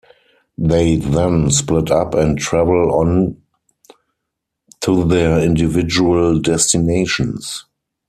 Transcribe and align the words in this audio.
They 0.57 0.95
then 0.95 1.51
split-up 1.51 2.15
and 2.15 2.35
travel 2.39 2.91
on 2.95 3.39
to 4.79 5.05
their 5.07 5.37
individual 5.39 6.39
destinations. 6.39 7.65